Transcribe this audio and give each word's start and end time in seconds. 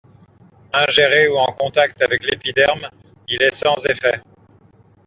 Ingéré 0.73 1.27
ou 1.27 1.37
en 1.37 1.51
contact 1.53 2.01
avec 2.01 2.23
l'épiderme, 2.23 2.89
il 3.27 3.43
est 3.43 3.53
sans 3.53 3.75
effet. 3.85 4.19